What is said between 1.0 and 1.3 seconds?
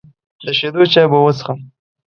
به